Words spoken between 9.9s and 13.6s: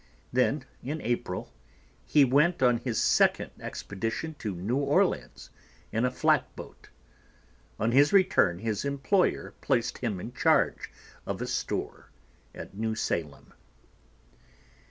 him in charge of a store at New Salem.